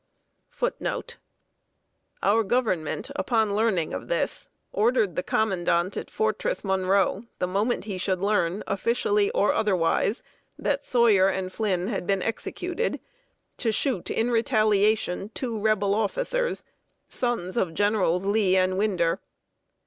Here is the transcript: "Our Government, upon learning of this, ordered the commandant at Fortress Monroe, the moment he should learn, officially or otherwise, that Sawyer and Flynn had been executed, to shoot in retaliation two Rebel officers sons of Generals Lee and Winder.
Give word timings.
"Our 2.23 2.41
Government, 2.41 3.11
upon 3.15 3.55
learning 3.55 3.93
of 3.93 4.07
this, 4.07 4.49
ordered 4.71 5.15
the 5.15 5.21
commandant 5.21 5.95
at 5.95 6.09
Fortress 6.09 6.63
Monroe, 6.63 7.25
the 7.37 7.45
moment 7.45 7.83
he 7.85 7.99
should 7.99 8.19
learn, 8.19 8.63
officially 8.65 9.29
or 9.29 9.53
otherwise, 9.53 10.23
that 10.57 10.83
Sawyer 10.83 11.29
and 11.29 11.53
Flynn 11.53 11.85
had 11.89 12.07
been 12.07 12.23
executed, 12.23 12.99
to 13.57 13.71
shoot 13.71 14.09
in 14.09 14.31
retaliation 14.31 15.29
two 15.35 15.59
Rebel 15.59 15.93
officers 15.93 16.63
sons 17.07 17.55
of 17.55 17.75
Generals 17.75 18.25
Lee 18.25 18.57
and 18.57 18.79
Winder. 18.79 19.19